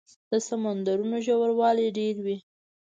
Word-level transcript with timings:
د 0.31 0.33
سمندرونو 0.47 1.17
ژوروالی 1.25 1.87
ډېر 1.97 2.15
وي. 2.25 2.37